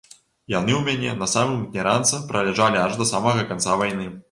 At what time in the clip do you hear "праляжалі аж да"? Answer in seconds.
2.33-3.09